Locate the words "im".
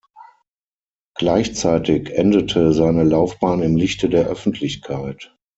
3.61-3.75